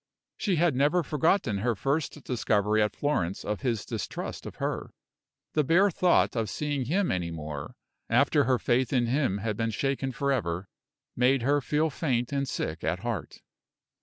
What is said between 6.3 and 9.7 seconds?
of seeing him any more, after her faith in him had been